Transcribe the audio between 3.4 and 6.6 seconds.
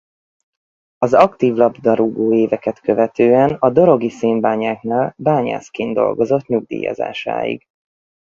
a Dorogi Szénbányáknál bányászként dolgozott